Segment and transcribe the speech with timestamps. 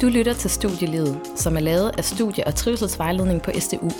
[0.00, 3.90] Du lytter til Studielivet, som er lavet af Studie- og Trivselsvejledning på SDU.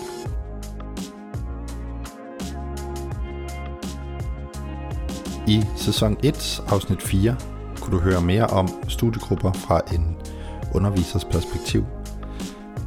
[5.47, 7.37] I sæson 1, afsnit 4,
[7.81, 10.17] kunne du høre mere om studiegrupper fra en
[10.75, 11.85] undervisers perspektiv.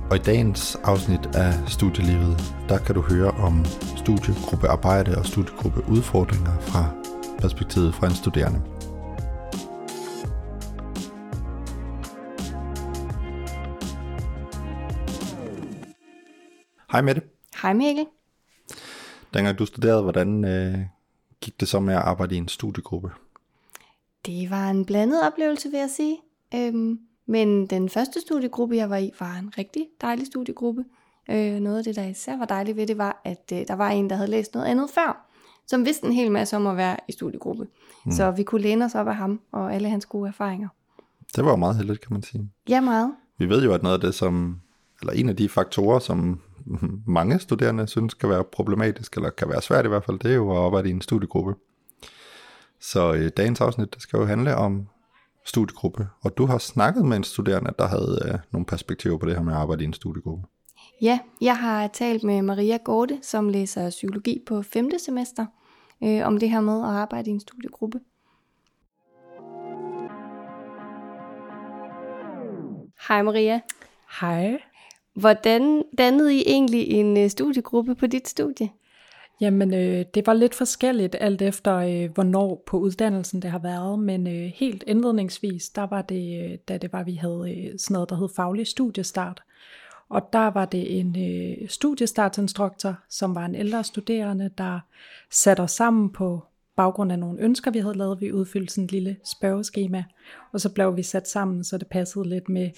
[0.10, 3.66] Og i dagens afsnit af Studielivet, der kan du høre om
[3.98, 6.86] studiegruppearbejde og studiegruppeudfordringer fra
[7.40, 8.73] perspektivet fra en studerende.
[16.94, 17.22] Hej Mette.
[17.62, 18.06] Hej Mikkel.
[19.34, 20.80] Dengang du studerede, hvordan øh,
[21.42, 23.12] gik det så med at arbejde i en studiegruppe?
[24.26, 26.18] Det var en blandet oplevelse, vil jeg sige.
[26.56, 30.86] Øhm, men den første studiegruppe, jeg var i, var en rigtig dejlig studiegruppe.
[31.30, 33.90] Øh, noget af det, der især var dejligt ved det, var, at øh, der var
[33.90, 35.30] en, der havde læst noget andet før,
[35.68, 37.68] som vidste en hel masse om at være i studiegruppe.
[38.06, 38.12] Mm.
[38.12, 40.68] Så vi kunne læne os op af ham og alle hans gode erfaringer.
[41.36, 42.50] Det var jo meget heldigt, kan man sige.
[42.70, 43.14] Ja, meget.
[43.38, 44.62] Vi ved jo, at noget af det, som,
[45.02, 46.40] eller en af de faktorer, som
[47.08, 50.36] mange studerende synes kan være problematisk, eller kan være svært i hvert fald, det er
[50.36, 51.56] jo at arbejde i en studiegruppe.
[52.80, 54.88] Så øh, dagens afsnit det skal jo handle om
[55.46, 59.36] studiegruppe, og du har snakket med en studerende, der havde øh, nogle perspektiver på det
[59.36, 60.48] her med at arbejde i en studiegruppe.
[61.02, 64.90] Ja, jeg har talt med Maria Gorte, som læser psykologi på 5.
[65.00, 65.46] semester,
[66.04, 68.00] øh, om det her med at arbejde i en studiegruppe.
[73.08, 73.62] Hej Maria.
[74.22, 74.60] Hej.
[75.14, 78.70] Hvordan dannede I egentlig en øh, studiegruppe på dit studie?
[79.42, 84.00] Jamen, øh, det var lidt forskelligt alt efter, øh, hvornår på uddannelsen det har været,
[84.00, 87.94] men øh, helt indledningsvis, der var det, øh, da det var, vi havde øh, sådan
[87.94, 89.44] noget, der hed faglig studiestart.
[90.10, 94.80] Og der var det en øh, studiestartsinstruktor, som var en ældre studerende, der
[95.32, 96.44] satte os sammen på
[96.76, 98.22] baggrund af nogle ønsker, vi havde lavet.
[98.22, 100.04] Vi udfyldte sådan et lille spørgeskema,
[100.54, 102.70] og så blev vi sat sammen, så det passede lidt med,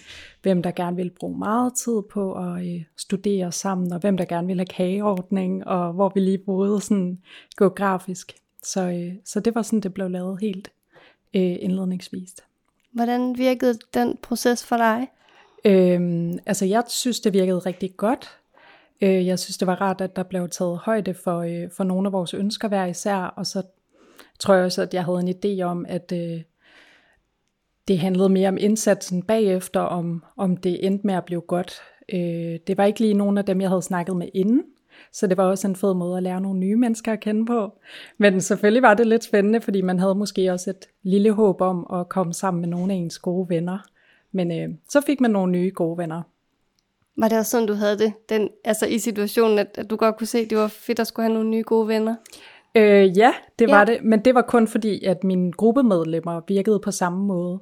[0.41, 4.25] hvem der gerne ville bruge meget tid på at øh, studere sammen, og hvem der
[4.25, 7.19] gerne ville have kageordning, og hvor vi lige boede sådan
[7.57, 8.35] geografisk.
[8.63, 10.71] Så, øh, så det var sådan, det blev lavet helt
[11.33, 12.43] øh, indledningsvist.
[12.91, 15.07] Hvordan virkede den proces for dig?
[15.65, 18.37] Øhm, altså jeg synes, det virkede rigtig godt.
[19.01, 22.07] Øh, jeg synes, det var rart, at der blev taget højde for, øh, for nogle
[22.07, 23.63] af vores ønsker hver især, og så
[24.39, 26.41] tror jeg også, at jeg havde en idé om, at øh,
[27.87, 31.81] det handlede mere om indsatsen bagefter, om, om det endte med at blive godt.
[32.13, 34.63] Øh, det var ikke lige nogen af dem, jeg havde snakket med inden,
[35.11, 37.79] så det var også en fed måde at lære nogle nye mennesker at kende på.
[38.17, 41.87] Men selvfølgelig var det lidt spændende, fordi man havde måske også et lille håb om
[41.93, 43.77] at komme sammen med nogle af ens gode venner.
[44.31, 46.21] Men øh, så fik man nogle nye gode venner.
[47.17, 48.13] Var det også sådan, du havde det?
[48.29, 51.07] Den, altså i situationen, at, at du godt kunne se, at det var fedt at
[51.07, 52.15] skulle have nogle nye gode venner?
[52.75, 53.85] Øh, ja, det var ja.
[53.85, 54.03] det.
[54.03, 57.59] Men det var kun fordi, at mine gruppemedlemmer virkede på samme måde.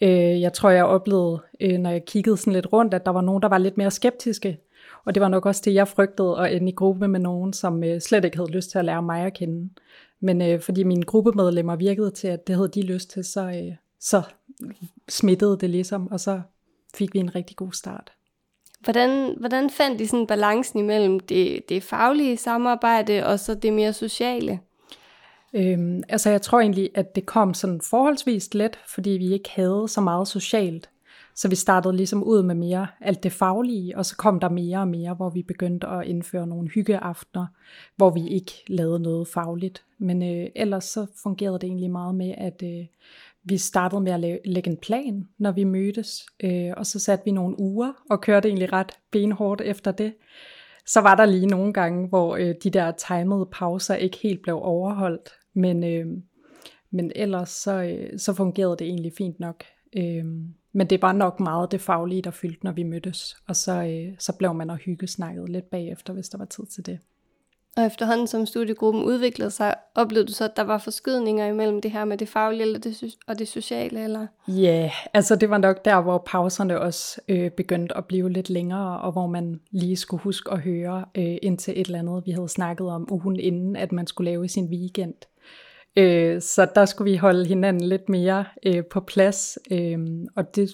[0.00, 3.20] Øh, jeg tror, jeg oplevede, øh, når jeg kiggede sådan lidt rundt, at der var
[3.20, 4.58] nogen, der var lidt mere skeptiske.
[5.04, 7.84] Og det var nok også det, jeg frygtede, at ende i gruppe med nogen, som
[7.84, 9.70] øh, slet ikke havde lyst til at lære mig at kende.
[10.20, 13.76] Men øh, fordi mine gruppemedlemmer virkede til, at det havde de lyst til, så, øh,
[14.00, 14.22] så
[15.08, 16.40] smittede det ligesom, og så
[16.94, 18.12] fik vi en rigtig god start.
[18.80, 23.92] Hvordan, hvordan fandt I sådan balancen imellem det, det faglige samarbejde og så det mere
[23.92, 24.60] sociale?
[25.54, 29.84] Øhm, altså jeg tror egentlig, at det kom sådan forholdsvis let, fordi vi ikke havde
[29.88, 30.90] så meget socialt.
[31.34, 34.78] Så vi startede ligesom ud med mere alt det faglige, og så kom der mere
[34.78, 37.46] og mere, hvor vi begyndte at indføre nogle hyggeaftener,
[37.96, 39.84] hvor vi ikke lavede noget fagligt.
[39.98, 42.86] Men øh, ellers så fungerede det egentlig meget med, at øh,
[43.48, 47.30] vi startede med at lægge en plan, når vi mødtes, øh, og så satte vi
[47.30, 50.14] nogle uger og kørte egentlig ret benhårdt efter det.
[50.86, 54.58] Så var der lige nogle gange, hvor øh, de der timede pauser ikke helt blev
[54.62, 56.06] overholdt, men, øh,
[56.90, 59.64] men ellers så, øh, så fungerede det egentlig fint nok.
[59.96, 60.24] Øh,
[60.72, 64.14] men det var nok meget det faglige, der fyldte, når vi mødtes, og så, øh,
[64.18, 66.98] så blev man og hygge snakket lidt bagefter, hvis der var tid til det.
[67.76, 71.90] Og efterhånden som studiegruppen udviklede sig, oplevede du så, at der var forskydninger imellem det
[71.90, 74.04] her med det faglige eller det, og det sociale?
[74.04, 74.26] Eller?
[74.48, 78.50] Ja, yeah, altså det var nok der, hvor pauserne også øh, begyndte at blive lidt
[78.50, 82.22] længere, og hvor man lige skulle huske at høre øh, ind til et eller andet,
[82.26, 85.14] vi havde snakket om ugen inden, at man skulle lave i sin weekend.
[85.96, 89.98] Øh, så der skulle vi holde hinanden lidt mere øh, på plads, øh,
[90.36, 90.72] og det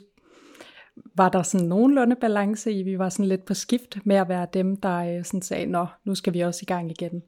[1.15, 2.83] var der sådan nogenlunde balance i.
[2.83, 5.87] Vi var sådan lidt på skift med at være dem, der øh, sådan sagde, nå,
[6.05, 7.23] nu skal vi også i gang igen.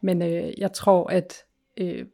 [0.00, 1.44] Men øh, jeg tror, at
[1.76, 2.06] øh,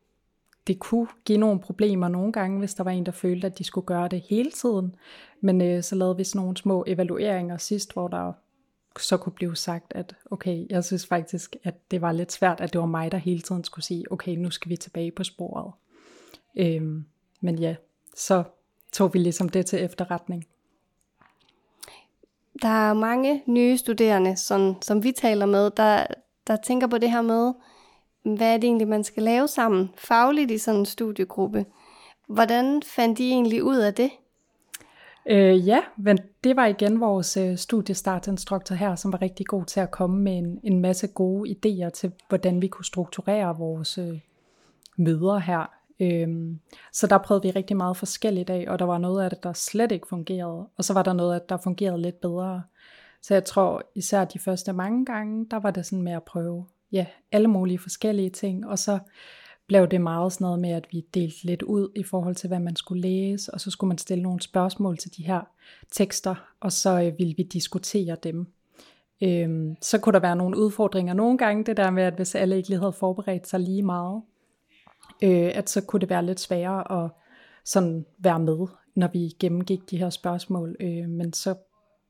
[0.66, 3.64] det kunne give nogle problemer nogle gange, hvis der var en, der følte, at de
[3.64, 4.94] skulle gøre det hele tiden.
[5.40, 8.32] Men øh, så lavede vi sådan nogle små evalueringer sidst, hvor der
[8.98, 12.72] så kunne blive sagt, at okay, jeg synes faktisk, at det var lidt svært, at
[12.72, 15.72] det var mig, der hele tiden skulle sige, okay, nu skal vi tilbage på sporet.
[16.56, 17.04] Øhm,
[17.40, 17.76] men ja,
[18.16, 18.44] så
[18.92, 20.46] tog vi ligesom det til efterretning
[22.62, 26.06] der er mange nye studerende, som, som vi taler med, der,
[26.46, 27.52] der tænker på det her med,
[28.36, 31.66] hvad er det egentlig, man skal lave sammen fagligt i sådan en studiegruppe.
[32.28, 34.10] Hvordan fandt I egentlig ud af det?
[35.26, 39.80] Øh, ja, men det var igen vores øh, studiestartinstruktor her, som var rigtig god til
[39.80, 44.18] at komme med en, en masse gode idéer til, hvordan vi kunne strukturere vores øh,
[44.96, 45.70] møder her.
[46.00, 46.60] Øhm,
[46.92, 49.52] så der prøvede vi rigtig meget forskelligt af, og der var noget af det, der
[49.52, 52.62] slet ikke fungerede, og så var der noget af det, der fungerede lidt bedre.
[53.22, 56.66] Så jeg tror især de første mange gange, der var det sådan med at prøve
[56.92, 58.98] ja, alle mulige forskellige ting, og så
[59.66, 62.58] blev det meget sådan noget med, at vi delte lidt ud i forhold til, hvad
[62.58, 65.40] man skulle læse, og så skulle man stille nogle spørgsmål til de her
[65.90, 68.46] tekster, og så øh, ville vi diskutere dem.
[69.22, 72.56] Øhm, så kunne der være nogle udfordringer nogle gange, det der med, at hvis alle
[72.56, 74.22] ikke lige havde forberedt sig lige meget,
[75.22, 77.10] øh, at så kunne det være lidt sværere at
[77.64, 80.76] sådan være med, når vi gennemgik de her spørgsmål.
[80.80, 81.54] Øh, men så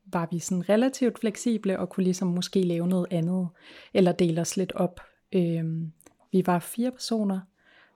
[0.06, 3.48] var vi sådan relativt fleksible og kunne ligesom måske lave noget andet,
[3.94, 5.00] eller dele os lidt op.
[5.32, 5.64] Øh,
[6.32, 7.40] vi var fire personer,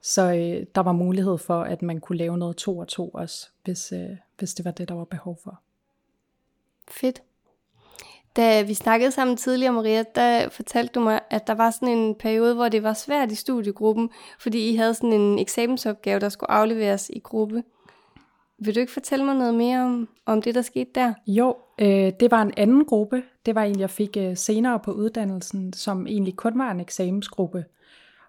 [0.03, 3.49] så øh, der var mulighed for, at man kunne lave noget to og to også,
[3.65, 5.61] hvis, øh, hvis det var det, der var behov for.
[6.91, 7.23] Fedt.
[8.37, 12.15] Da vi snakkede sammen tidligere, Maria, der fortalte du mig, at der var sådan en
[12.15, 16.51] periode, hvor det var svært i studiegruppen, fordi I havde sådan en eksamensopgave, der skulle
[16.51, 17.63] afleveres i gruppe.
[18.59, 21.15] Vil du ikke fortælle mig noget mere om, om det, der skete der?
[21.27, 23.23] Jo, øh, det var en anden gruppe.
[23.47, 27.65] Det var en, jeg fik øh, senere på uddannelsen, som egentlig kun var en eksamensgruppe.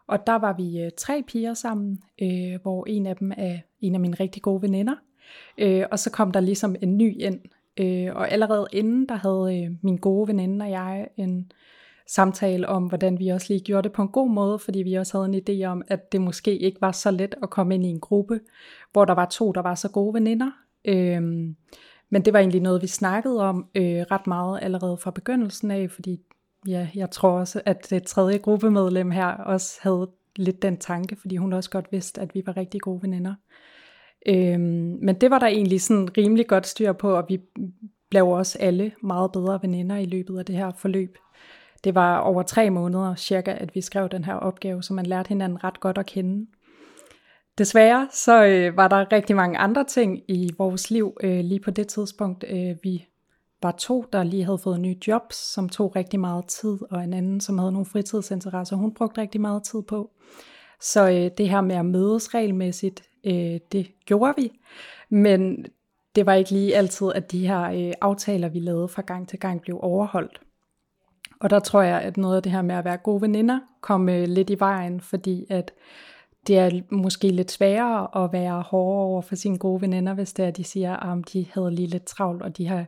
[0.07, 3.95] Og der var vi øh, tre piger sammen, øh, hvor en af dem er en
[3.95, 4.95] af mine rigtig gode veninder.
[5.57, 7.39] Øh, og så kom der ligesom en ny ind.
[7.79, 11.51] Øh, og allerede inden, der havde øh, min gode veninde og jeg en
[12.07, 15.17] samtale om, hvordan vi også lige gjorde det på en god måde, fordi vi også
[15.17, 17.89] havde en idé om, at det måske ikke var så let at komme ind i
[17.89, 18.39] en gruppe,
[18.91, 20.51] hvor der var to, der var så gode veninder.
[20.85, 21.21] Øh,
[22.09, 25.91] men det var egentlig noget, vi snakkede om øh, ret meget allerede fra begyndelsen af,
[25.91, 26.21] fordi
[26.67, 31.37] ja, jeg tror også, at det tredje gruppemedlem her også havde lidt den tanke, fordi
[31.37, 33.35] hun også godt vidste, at vi var rigtig gode veninder.
[34.25, 37.39] Øhm, men det var der egentlig sådan rimelig godt styr på, og vi
[38.09, 41.17] blev også alle meget bedre veninder i løbet af det her forløb.
[41.83, 45.27] Det var over tre måneder cirka, at vi skrev den her opgave, så man lærte
[45.27, 46.47] hinanden ret godt at kende.
[47.57, 51.71] Desværre så øh, var der rigtig mange andre ting i vores liv øh, lige på
[51.71, 52.45] det tidspunkt.
[52.49, 53.05] Øh, vi
[53.61, 57.13] var to, der lige havde fået nye jobs, som tog rigtig meget tid, og en
[57.13, 60.11] anden, som havde nogle fritidsinteresser, hun brugte rigtig meget tid på.
[60.81, 64.51] Så øh, det her med at mødes regelmæssigt, øh, det gjorde vi.
[65.09, 65.65] Men
[66.15, 69.39] det var ikke lige altid, at de her øh, aftaler, vi lavede fra gang til
[69.39, 70.41] gang, blev overholdt.
[71.39, 74.09] Og der tror jeg, at noget af det her med at være gode veninder kom
[74.09, 75.73] øh, lidt i vejen, fordi at
[76.47, 80.43] det er måske lidt sværere at være hårdere over for sine gode veninder, hvis det
[80.43, 82.85] er, at de siger, ah, at de havde lige lidt travlt, og de har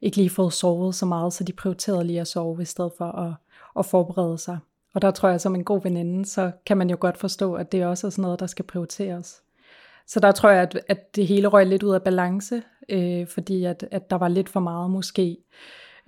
[0.00, 3.04] ikke lige fået sovet så meget, så de prioriterede lige at sove i stedet for
[3.04, 3.34] at,
[3.78, 4.58] at forberede sig.
[4.94, 7.72] Og der tror jeg, som en god veninde, så kan man jo godt forstå, at
[7.72, 9.42] det også er sådan noget, der skal prioriteres.
[10.06, 13.64] Så der tror jeg, at, at det hele røg lidt ud af balance, øh, fordi
[13.64, 15.36] at, at der var lidt for meget måske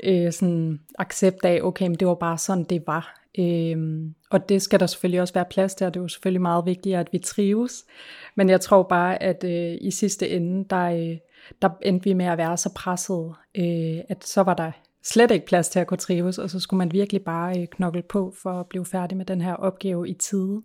[0.04, 3.20] øh, sådan accept af, okay, men det var bare sådan, det var.
[3.38, 3.76] Øh,
[4.30, 6.66] og det skal der selvfølgelig også være plads til, og det er jo selvfølgelig meget
[6.66, 7.84] vigtigt, at vi trives.
[8.34, 11.16] Men jeg tror bare, at øh, i sidste ende, der, øh,
[11.62, 14.72] der endte vi med at være så presset, øh, at så var der
[15.04, 18.02] slet ikke plads til at kunne trives, og så skulle man virkelig bare øh, knokle
[18.02, 20.62] på for at blive færdig med den her opgave i tide.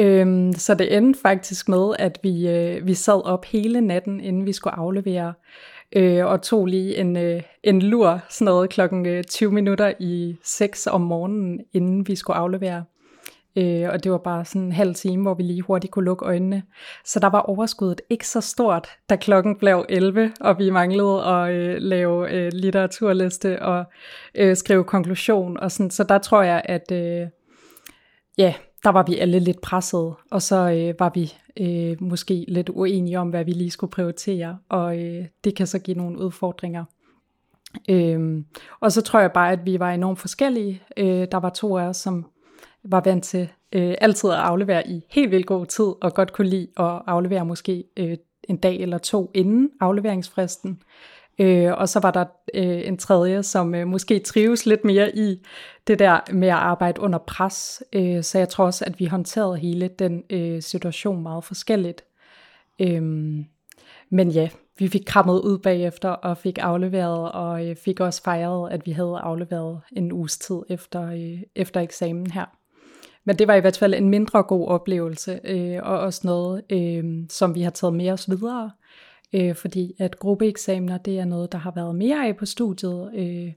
[0.00, 4.46] Øhm, så det endte faktisk med, at vi, øh, vi sad op hele natten, inden
[4.46, 5.34] vi skulle aflevere,
[5.96, 10.36] øh, og tog lige en, øh, en lur, sådan noget klokken øh, 20 minutter i
[10.44, 12.84] 6 om morgenen, inden vi skulle aflevere.
[13.56, 16.24] Øh, og det var bare sådan en halv time, hvor vi lige hurtigt kunne lukke
[16.24, 16.62] øjnene.
[17.04, 21.54] Så der var overskuddet ikke så stort, da klokken blev 11, og vi manglede at
[21.54, 23.84] øh, lave øh, litteraturliste og
[24.34, 25.56] øh, skrive konklusion.
[25.56, 25.90] Og sådan.
[25.90, 27.26] Så der tror jeg, at øh,
[28.38, 28.54] ja,
[28.84, 33.18] der var vi alle lidt presset, og så øh, var vi øh, måske lidt uenige
[33.18, 36.84] om, hvad vi lige skulle prioritere, og øh, det kan så give nogle udfordringer.
[37.90, 38.44] Øhm,
[38.80, 40.82] og så tror jeg bare, at vi var enormt forskellige.
[40.96, 42.26] Øh, der var to af os, som
[42.84, 46.48] var vant til øh, altid at aflevere i helt vildt god tid, og godt kunne
[46.48, 48.16] lide at aflevere måske øh,
[48.48, 50.82] en dag eller to inden afleveringsfristen.
[51.38, 52.24] Øh, og så var der
[52.54, 55.46] øh, en tredje, som øh, måske trives lidt mere i
[55.86, 57.82] det der med at arbejde under pres.
[57.92, 62.04] Øh, så jeg tror også, at vi håndterede hele den øh, situation meget forskelligt.
[62.80, 63.02] Øh,
[64.10, 64.48] men ja,
[64.78, 68.90] vi fik krammet ud bagefter og fik afleveret, og øh, fik også fejret, at vi
[68.90, 72.61] havde afleveret en uges tid efter, øh, efter eksamen her.
[73.24, 77.04] Men det var i hvert fald en mindre god oplevelse, øh, og også noget, øh,
[77.28, 78.70] som vi har taget med os videre.
[79.34, 83.52] øh, fordi at gruppeeksamener, det er noget, der har været mere af på studiet, øh,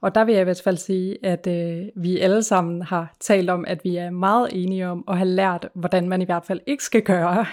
[0.00, 3.50] og der vil jeg i hvert fald sige, at øh, vi alle sammen har talt
[3.50, 6.60] om, at vi er meget enige om at have lært, hvordan man i hvert fald
[6.66, 7.46] ikke skal gøre.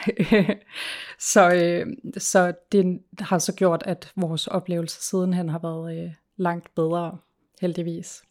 [1.33, 6.75] så, øh, så det har så gjort, at vores oplevelse sidenhen har været øh, langt
[6.75, 7.17] bedre,
[7.61, 8.23] heldigvis.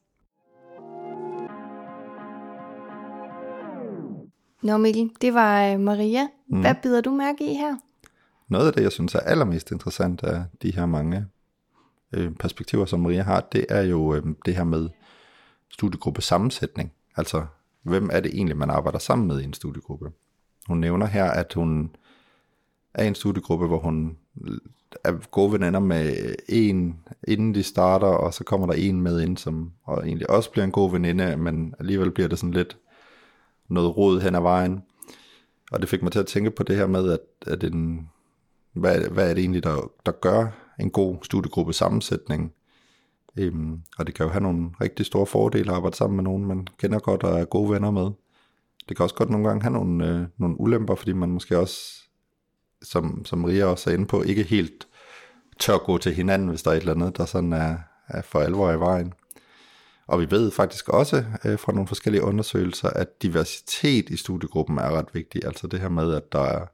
[4.62, 6.28] Nå Mikkel, det var øh, Maria.
[6.48, 6.60] Mm.
[6.60, 7.76] Hvad bider du mærke i her?
[8.48, 11.26] Noget af det, jeg synes er allermest interessant af de her mange
[12.12, 14.88] øh, perspektiver, som Maria har, det er jo øh, det her med
[15.70, 16.92] studiegruppe sammensætning.
[17.16, 17.46] Altså,
[17.82, 20.10] hvem er det egentlig, man arbejder sammen med i en studiegruppe?
[20.66, 21.96] Hun nævner her, at hun
[22.94, 24.16] er i en studiegruppe, hvor hun
[25.04, 29.36] er gode venner med en, inden de starter, og så kommer der en med ind,
[29.36, 32.76] som og egentlig også bliver en god veninde, men alligevel bliver det sådan lidt
[33.72, 34.82] noget rod hen ad vejen.
[35.72, 38.08] Og det fik mig til at tænke på det her med, at, at en,
[38.72, 40.46] hvad, hvad er det egentlig, der, der gør
[40.80, 42.52] en god studiegruppe sammensætning?
[43.36, 46.46] Øhm, og det kan jo have nogle rigtig store fordele at arbejde sammen med nogen,
[46.46, 48.10] man kender godt og er gode venner med.
[48.88, 51.78] Det kan også godt nogle gange have nogle, øh, nogle ulemper, fordi man måske også,
[52.82, 54.88] som, som Ria også er inde på, ikke helt
[55.58, 57.76] tør gå til hinanden, hvis der er et eller andet, der sådan er,
[58.08, 59.12] er for alvor i vejen.
[60.06, 64.90] Og vi ved faktisk også øh, fra nogle forskellige undersøgelser, at diversitet i studiegruppen er
[64.90, 65.44] ret vigtig.
[65.44, 66.66] Altså det her med, at der er,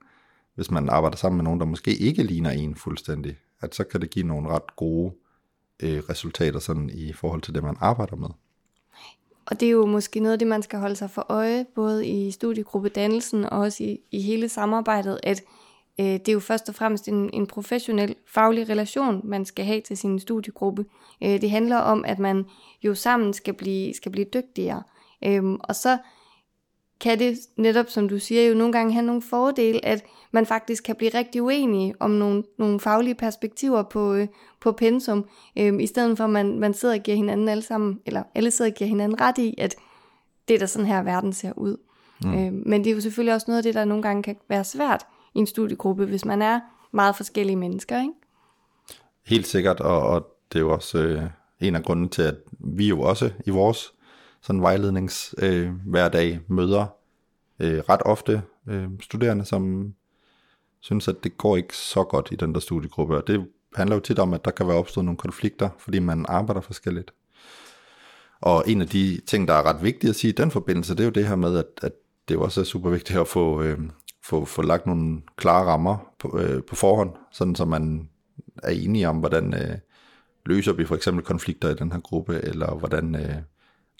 [0.54, 4.00] hvis man arbejder sammen med nogen, der måske ikke ligner en fuldstændig, at så kan
[4.00, 5.12] det give nogle ret gode
[5.80, 8.28] øh, resultater sådan i forhold til det, man arbejder med.
[9.46, 12.06] Og det er jo måske noget af det, man skal holde sig for øje, både
[12.06, 15.42] i studiegruppedannelsen og også i, i hele samarbejdet, at
[16.00, 19.80] øh, det er jo først og fremmest en, en professionel, faglig relation, man skal have
[19.80, 20.84] til sin studiegruppe.
[21.22, 22.44] Øh, det handler om, at man
[22.82, 24.82] jo sammen skal blive, skal blive dygtigere.
[25.24, 25.98] Øh, og så
[27.00, 30.84] kan det netop, som du siger, jo nogle gange have nogle fordele, at man faktisk
[30.84, 34.26] kan blive rigtig uenige om nogle, nogle faglige perspektiver på, øh,
[34.60, 35.24] på pensum,
[35.58, 38.50] øh, i stedet for at man, man sidder og giver hinanden alle sammen, eller alle
[38.50, 39.76] sidder og giver hinanden ret i, at
[40.48, 41.76] det er der sådan her verden ser ud.
[42.24, 42.34] Mm.
[42.34, 44.64] Øh, men det er jo selvfølgelig også noget af det, der nogle gange kan være
[44.64, 46.60] svært i en studiegruppe, hvis man er
[46.92, 48.12] meget forskellige mennesker, ikke?
[49.26, 51.22] Helt sikkert, og, og det er jo også øh,
[51.60, 53.92] en af grundene til, at vi jo også i vores
[54.42, 56.86] sådan vejlednings øh, hverdag møder
[57.58, 59.94] øh, ret ofte øh, studerende, som
[60.80, 64.00] synes, at det går ikke så godt i den der studiegruppe, og det handler jo
[64.00, 67.10] tit om, at der kan være opstået nogle konflikter, fordi man arbejder forskelligt.
[68.40, 71.00] Og en af de ting, der er ret vigtigt at sige i den forbindelse, det
[71.00, 71.92] er jo det her med, at, at
[72.28, 73.78] det jo også er super vigtigt at få, øh,
[74.28, 78.08] få, få lagt nogle klare rammer på, øh, på forhånd, sådan så man
[78.62, 79.78] er enige om, hvordan øh,
[80.46, 83.36] løser vi for eksempel konflikter i den her gruppe, eller hvordan øh,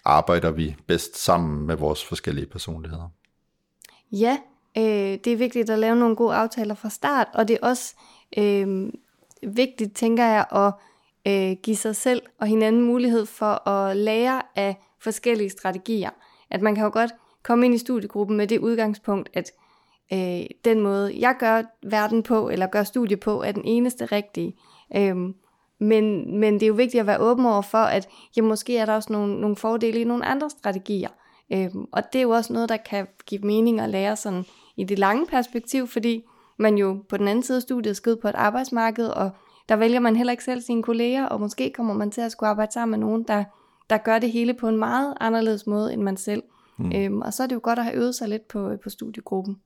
[0.05, 3.09] arbejder vi bedst sammen med vores forskellige personligheder.
[4.13, 4.39] Ja,
[4.79, 7.95] øh, det er vigtigt at lave nogle gode aftaler fra start, og det er også
[8.39, 8.93] øh,
[9.43, 10.73] vigtigt, tænker jeg, at
[11.33, 16.11] øh, give sig selv og hinanden mulighed for at lære af forskellige strategier.
[16.51, 17.11] At man kan jo godt
[17.43, 19.53] komme ind i studiegruppen med det udgangspunkt, at
[20.13, 24.57] øh, den måde, jeg gør verden på, eller gør studie på, er den eneste rigtige.
[24.97, 25.17] Øh,
[25.81, 28.87] men, men det er jo vigtigt at være åben over for, at ja, måske er
[28.87, 31.09] der også nogle, nogle fordele i nogle andre strategier.
[31.53, 34.45] Øhm, og det er jo også noget, der kan give mening at lære sådan
[34.77, 36.23] i det lange perspektiv, fordi
[36.57, 39.31] man jo på den anden side af studiet skal ud på et arbejdsmarked, og
[39.69, 42.51] der vælger man heller ikke selv sine kolleger, og måske kommer man til at skulle
[42.51, 43.45] arbejde sammen med nogen, der,
[43.91, 46.43] der gør det hele på en meget anderledes måde end man selv.
[46.79, 46.93] Mm.
[46.95, 49.57] Øhm, og så er det jo godt at have øvet sig lidt på, på studiegruppen.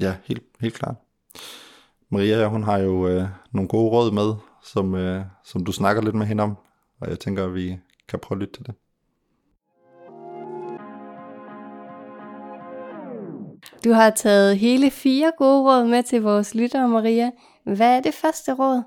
[0.00, 0.94] Ja, helt, helt klart.
[2.10, 6.14] Maria, hun har jo øh, nogle gode råd med, som, øh, som du snakker lidt
[6.14, 6.56] med hende om,
[7.00, 8.74] og jeg tænker, at vi kan prøve at lytte til det.
[13.84, 17.30] Du har taget hele fire gode råd med til vores lyttere, Maria.
[17.64, 18.82] Hvad er det første råd?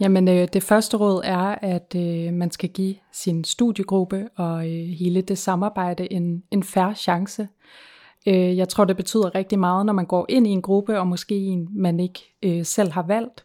[0.00, 4.86] Jamen, øh, det første råd er, at øh, man skal give sin studiegruppe og øh,
[4.86, 7.48] hele det samarbejde en, en færre chance.
[8.26, 11.06] Øh, jeg tror, det betyder rigtig meget, når man går ind i en gruppe, og
[11.06, 13.44] måske en, man ikke øh, selv har valgt,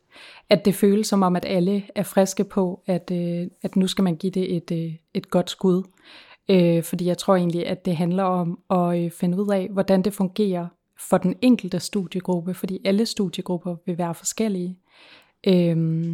[0.49, 4.03] at det føles som om, at alle er friske på, at, øh, at nu skal
[4.03, 5.83] man give det et, øh, et godt skud.
[6.49, 10.01] Øh, fordi jeg tror egentlig, at det handler om at øh, finde ud af, hvordan
[10.01, 10.67] det fungerer
[11.09, 14.77] for den enkelte studiegruppe, fordi alle studiegrupper vil være forskellige.
[15.47, 16.07] Øh,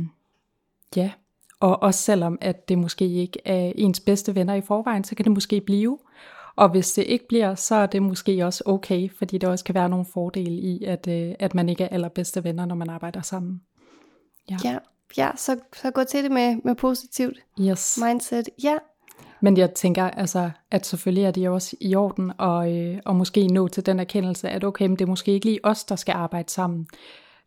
[0.96, 1.12] ja,
[1.60, 5.25] og også selvom at det måske ikke er ens bedste venner i forvejen, så kan
[5.25, 5.98] det måske blive.
[6.55, 9.75] Og hvis det ikke bliver, så er det måske også okay, fordi der også kan
[9.75, 13.22] være nogle fordele i, at, øh, at man ikke er allerbedste venner, når man arbejder
[13.22, 13.62] sammen.
[14.50, 14.77] Ja, ja,
[15.17, 18.00] ja så, så gå til det med, med positivt yes.
[18.05, 18.50] mindset.
[18.63, 18.75] Ja.
[19.41, 23.48] Men jeg tænker, altså, at selvfølgelig er det også i orden, og, øh, og måske
[23.48, 26.13] nå til den erkendelse, at okay, men det er måske ikke lige os, der skal
[26.13, 26.88] arbejde sammen.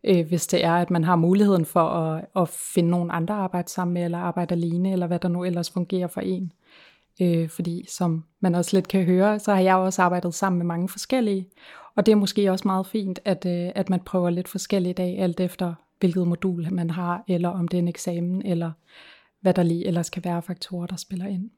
[0.03, 3.41] øh, hvis det er, at man har muligheden for at, at finde nogle andre at
[3.41, 6.51] arbejde sammen med, eller arbejde alene, eller hvad der nu ellers fungerer for en.
[7.21, 10.65] Øh, fordi som man også lidt kan høre, så har jeg også arbejdet sammen med
[10.65, 11.49] mange forskellige,
[11.95, 14.93] og det er måske også meget fint, at, øh, at man prøver lidt forskellige i
[14.93, 18.71] dag, alt efter hvilket modul man har, eller om det er en eksamen, eller
[19.41, 21.49] hvad der lige ellers kan være faktorer, der spiller ind.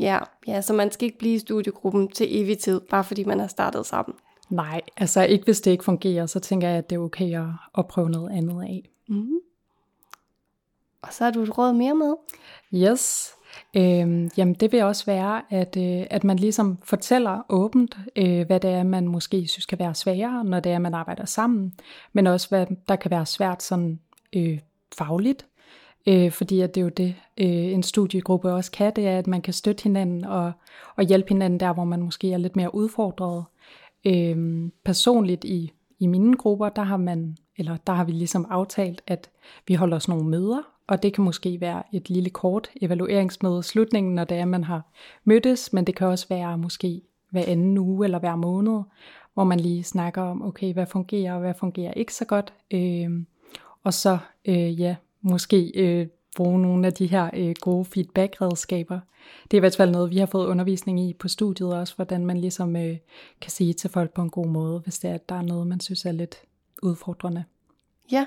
[0.00, 3.40] Ja, ja, så man skal ikke blive i studiegruppen til evig tid, bare fordi man
[3.40, 4.16] har startet sammen.
[4.50, 7.46] Nej, altså ikke hvis det ikke fungerer, så tænker jeg, at det er okay at,
[7.78, 8.90] at prøve noget andet af.
[9.08, 9.38] Mm.
[11.02, 12.14] Og så har du et råd mere med?
[12.74, 13.32] Yes.
[13.76, 18.60] Øhm, jamen det vil også være, at, øh, at man ligesom fortæller åbent, øh, hvad
[18.60, 21.72] det er, man måske synes kan være sværere, når det er, man arbejder sammen,
[22.12, 24.00] men også hvad der kan være svært sådan
[24.32, 24.58] øh,
[24.98, 25.46] fagligt.
[26.06, 29.26] Øh, fordi at det er jo det, øh, en studiegruppe også kan, det er, at
[29.26, 30.52] man kan støtte hinanden og,
[30.96, 33.44] og hjælpe hinanden der, hvor man måske er lidt mere udfordret.
[34.04, 39.02] Øh, personligt i, i mine grupper, der har man, eller der har vi ligesom aftalt,
[39.06, 39.30] at
[39.66, 43.62] vi holder os nogle møder, og det kan måske være et lille kort evalueringsmøde i
[43.62, 44.82] slutningen, når det er, man har
[45.24, 48.82] mødtes, men det kan også være måske hver anden uge eller hver måned,
[49.34, 52.52] hvor man lige snakker om, okay, hvad fungerer og hvad fungerer ikke så godt.
[52.70, 53.10] Øh,
[53.82, 56.06] og så, øh, ja, måske øh,
[56.36, 59.00] bruge nogle af de her øh, gode feedback-redskaber.
[59.44, 62.26] Det er i hvert fald noget, vi har fået undervisning i på studiet også, hvordan
[62.26, 62.96] man ligesom øh,
[63.40, 65.66] kan sige til folk på en god måde, hvis det er, at der er noget,
[65.66, 66.36] man synes er lidt
[66.82, 67.44] udfordrende.
[68.12, 68.26] Ja,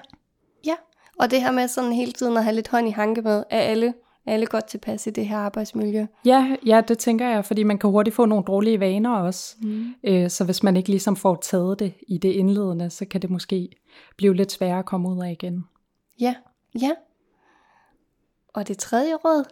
[0.65, 0.75] ja.
[1.19, 3.59] Og det her med sådan hele tiden at have lidt hånd i hanke med, er
[3.59, 3.93] alle,
[4.25, 6.05] er alle godt tilpas i det her arbejdsmiljø?
[6.25, 9.55] Ja, ja, det tænker jeg, fordi man kan hurtigt få nogle dårlige vaner også.
[9.61, 9.85] Mm.
[10.03, 13.29] Øh, så hvis man ikke ligesom får taget det i det indledende, så kan det
[13.29, 13.69] måske
[14.17, 15.63] blive lidt sværere at komme ud af igen.
[16.19, 16.35] Ja,
[16.81, 16.91] ja.
[18.53, 19.45] Og det tredje råd?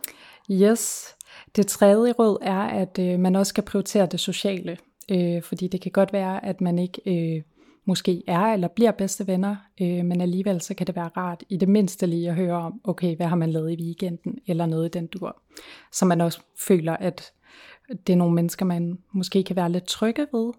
[0.52, 1.16] Yes,
[1.56, 4.78] det tredje råd er, at øh, man også skal prioritere det sociale.
[5.12, 7.42] Øh, fordi det kan godt være, at man ikke øh,
[7.86, 11.58] måske er eller bliver bedste venner, øh, men alligevel så kan det være rart i
[11.58, 14.86] det mindste lige at høre om, okay, hvad har man lavet i weekenden, eller noget
[14.86, 15.42] i den dur.
[15.92, 17.32] Så man også føler, at
[18.08, 20.54] det er nogle mennesker, man måske kan være lidt trygge ved,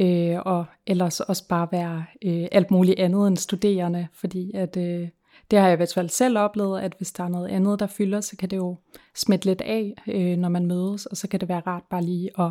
[0.00, 5.08] øh, og ellers også bare være øh, alt muligt andet end studerende, fordi at øh,
[5.50, 7.86] det har jeg i hvert fald selv oplevet, at hvis der er noget andet, der
[7.86, 8.76] fylder, så kan det jo
[9.14, 12.40] smitte lidt af, øh, når man mødes, og så kan det være rart bare lige
[12.40, 12.50] at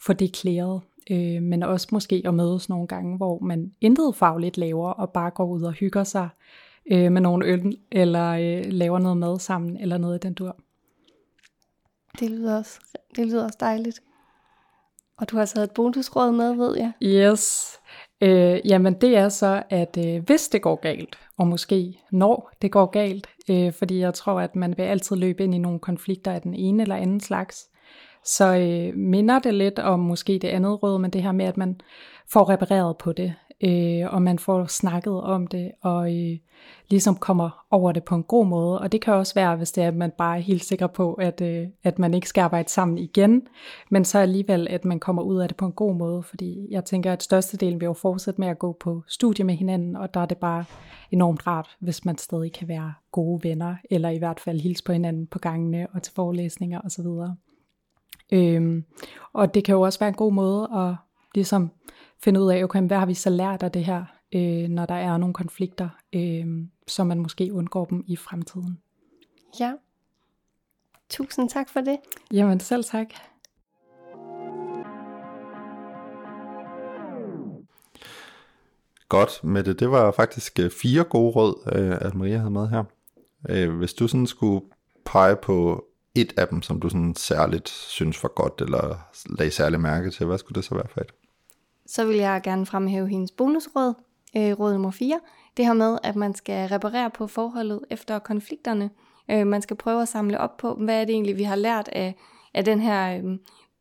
[0.00, 0.80] få det klæret.
[1.10, 5.30] Øh, men også måske at mødes nogle gange, hvor man intet fagligt laver, og bare
[5.30, 6.28] går ud og hygger sig
[6.92, 10.56] øh, med nogle øl, eller øh, laver noget mad sammen, eller noget i den dur.
[12.20, 12.80] Det lyder også,
[13.16, 14.00] det lyder også dejligt.
[15.16, 16.92] Og du har taget et bonusråd med, ved jeg.
[17.02, 17.76] Yes.
[18.20, 22.72] Øh, jamen det er så, at øh, hvis det går galt, og måske når det
[22.72, 26.32] går galt, øh, fordi jeg tror, at man vil altid løbe ind i nogle konflikter
[26.32, 27.70] af den ene eller anden slags,
[28.24, 31.56] så øh, minder det lidt om måske det andet råd, men det her med, at
[31.56, 31.80] man
[32.28, 36.38] får repareret på det, øh, og man får snakket om det, og øh,
[36.90, 38.78] ligesom kommer over det på en god måde.
[38.78, 41.14] Og det kan også være, hvis det er, at man bare er helt sikker på,
[41.14, 43.42] at, øh, at man ikke skal arbejde sammen igen,
[43.90, 46.84] men så alligevel, at man kommer ud af det på en god måde, fordi jeg
[46.84, 50.20] tænker, at størstedelen vil jo fortsætte med at gå på studie med hinanden, og der
[50.20, 50.64] er det bare
[51.10, 54.92] enormt rart, hvis man stadig kan være gode venner, eller i hvert fald hilse på
[54.92, 57.06] hinanden på gangene og til forelæsninger osv.
[58.32, 58.84] Øhm,
[59.32, 60.94] og det kan jo også være en god måde at
[61.34, 61.70] ligesom
[62.18, 64.94] finde ud af, okay, hvad har vi så lært af det her, øh, når der
[64.94, 66.46] er nogle konflikter, øh,
[66.86, 68.78] så man måske undgår dem i fremtiden.
[69.60, 69.72] Ja.
[71.08, 71.96] Tusind tak for det.
[72.32, 73.06] Jamen selv tak.
[79.08, 79.80] Godt, med det.
[79.80, 82.84] Det var faktisk øh, fire gode råd, øh, at Maria havde med her.
[83.48, 84.66] Øh, hvis du sådan skulle
[85.04, 88.98] pege på et af dem, som du sådan særligt synes var godt, eller
[89.38, 91.12] lagde særlig mærke til, hvad skulle det så være for et?
[91.86, 93.94] Så vil jeg gerne fremhæve hendes bonusråd,
[94.36, 95.20] øh, råd nummer 4.
[95.56, 98.90] Det her med, at man skal reparere på forholdet efter konflikterne.
[99.30, 101.88] Øh, man skal prøve at samle op på, hvad er det egentlig, vi har lært
[101.92, 102.14] af,
[102.54, 103.38] af den her øh,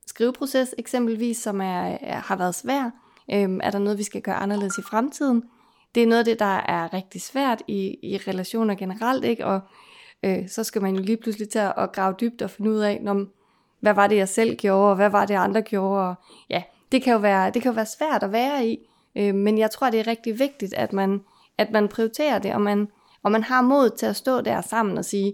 [0.07, 2.83] skriveproces, eksempelvis, som er, er, har været svær.
[3.33, 5.43] Øh, er der noget, vi skal gøre anderledes i fremtiden?
[5.95, 9.45] Det er noget af det, der er rigtig svært i, i relationer generelt, ikke?
[9.45, 9.61] Og
[10.23, 12.99] øh, så skal man jo lige pludselig til at grave dybt og finde ud af,
[13.01, 13.25] når,
[13.79, 16.10] hvad var det, jeg selv gjorde, og hvad var det, andre gjorde.
[16.10, 16.15] Og,
[16.49, 18.77] ja, det kan jo være, det kan jo være svært at være i,
[19.15, 21.21] øh, men jeg tror, det er rigtig vigtigt, at man,
[21.58, 22.88] at man prioriterer det, og man,
[23.23, 25.34] og man har mod til at stå der sammen og sige,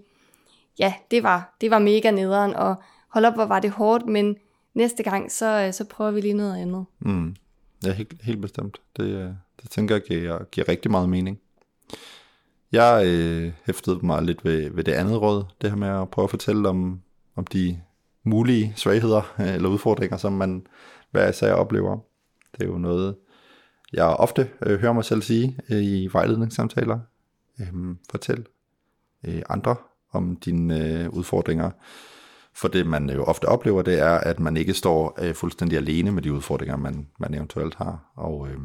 [0.79, 2.75] ja, det var, det var mega nederen, og
[3.07, 4.35] hold op, hvor var det hårdt, men
[4.73, 6.85] næste gang, så, øh, så prøver vi lige noget andet.
[6.99, 7.35] Mm.
[7.85, 8.81] Ja, helt, helt bestemt.
[8.97, 9.29] Det, øh,
[9.61, 11.39] det tænker jeg giver, giver rigtig meget mening.
[12.75, 16.23] Jeg øh, hæftede mig lidt ved, ved det andet råd, det her med at prøve
[16.23, 17.01] at fortælle om,
[17.35, 17.81] om de
[18.23, 20.67] mulige svagheder øh, eller udfordringer, som man
[21.11, 21.97] hver især oplever.
[22.51, 23.15] Det er jo noget,
[23.93, 26.99] jeg ofte øh, hører mig selv sige øh, i vejledningssamtaler.
[27.59, 28.45] Øh, fortæl
[29.27, 29.75] øh, andre
[30.11, 31.71] om dine øh, udfordringer.
[32.53, 36.11] For det man jo ofte oplever, det er, at man ikke står øh, fuldstændig alene
[36.11, 38.11] med de udfordringer, man, man eventuelt har.
[38.15, 38.57] Og, øh,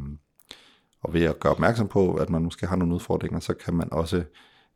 [1.03, 3.93] og ved at gøre opmærksom på, at man måske har nogle udfordringer, så kan man
[3.93, 4.25] også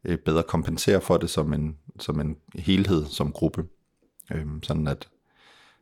[0.05, 3.65] øh, bedre kompensere for det som en, som en helhed, som gruppe.
[4.33, 5.09] Øh, sådan at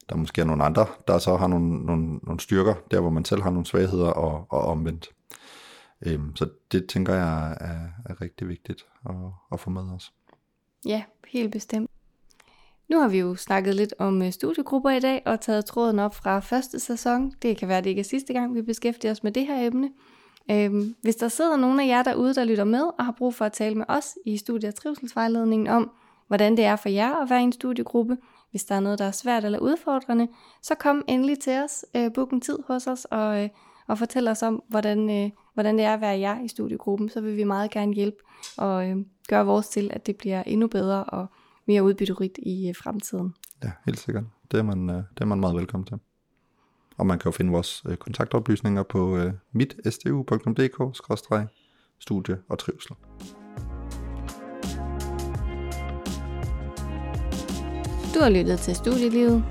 [0.08, 3.24] der måske er nogle andre, der så har nogle, nogle, nogle styrker, der hvor man
[3.24, 5.10] selv har nogle svagheder og, og omvendt.
[6.06, 9.14] Øhm, så det tænker jeg er, er rigtig vigtigt at,
[9.52, 10.12] at få med os.
[10.86, 11.90] Ja, helt bestemt.
[12.88, 16.14] Nu har vi jo snakket lidt om øh, studiegrupper i dag og taget tråden op
[16.14, 17.32] fra første sæson.
[17.42, 19.66] Det kan være, at det ikke er sidste gang, vi beskæftiger os med det her
[19.66, 19.90] emne.
[20.50, 23.44] Øhm, hvis der sidder nogen af jer derude, der lytter med og har brug for
[23.44, 25.90] at tale med os i studie- og trivselsvejledningen om,
[26.28, 28.16] hvordan det er for jer at være i en studiegruppe,
[28.50, 30.28] hvis der er noget, der er svært eller udfordrende,
[30.62, 33.48] så kom endelig til os, øh, book en tid hos os og, øh,
[33.86, 37.08] og fortæl os om, hvordan, øh, hvordan det er at være jer i studiegruppen.
[37.08, 38.18] Så vil vi meget gerne hjælpe
[38.58, 38.96] og øh,
[39.28, 41.26] gøre vores til, at det bliver endnu bedre og
[41.66, 43.34] mere udbytterigt i øh, fremtiden.
[43.64, 44.24] Ja, helt sikkert.
[44.50, 45.98] Det er, man, øh, det er man meget velkommen til.
[47.02, 52.96] Og man kan jo finde vores øh, kontaktoplysninger på øh, mitstu.dk-studie og trivsel.
[58.14, 59.44] Du har lyttet til Studielivet.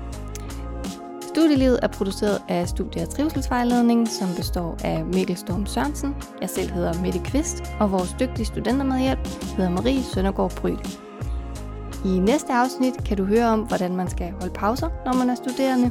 [1.20, 6.14] Studielivet er produceret af Studie- og Trivselsvejledning, som består af Mikkel Storm Sørensen.
[6.40, 10.78] Jeg selv hedder Mette Kvist, og vores dygtige studentermedhjælp hedder Marie Søndergaard Bryl.
[12.04, 15.34] I næste afsnit kan du høre om, hvordan man skal holde pauser, når man er
[15.34, 15.90] studerende.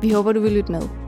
[0.00, 1.05] Vi håber, du vil lytte med.